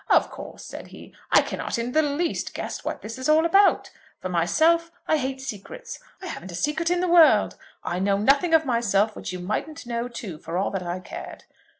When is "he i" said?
0.87-1.43